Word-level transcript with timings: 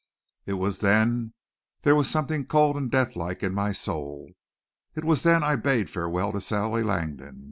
It 0.47 0.53
was 0.53 0.79
then 0.79 1.35
there 1.83 1.95
was 1.95 2.09
something 2.09 2.47
cold 2.47 2.75
and 2.75 2.89
deathlike 2.89 3.43
in 3.43 3.53
my 3.53 3.71
soul; 3.71 4.31
it 4.95 5.05
was 5.05 5.21
then 5.21 5.43
I 5.43 5.55
bade 5.55 5.91
farewell 5.91 6.31
to 6.31 6.41
Sally 6.41 6.81
Langdon. 6.81 7.39